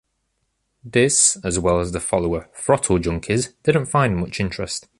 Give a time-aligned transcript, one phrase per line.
[0.83, 4.87] This, as well as the follower "Throttle Junkies", didn't find much interest.